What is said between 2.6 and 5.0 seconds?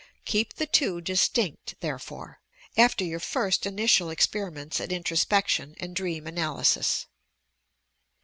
after your first initial experiments at